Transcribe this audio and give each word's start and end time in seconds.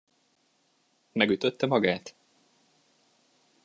Megütötte 1.11 1.67
magát? 1.67 2.13